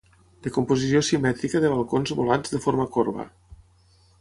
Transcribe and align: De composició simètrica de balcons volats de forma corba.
De 0.45 0.53
composició 0.53 1.01
simètrica 1.09 1.61
de 1.65 1.71
balcons 1.73 2.15
volats 2.21 2.57
de 2.57 2.63
forma 2.65 2.89
corba. 2.97 3.29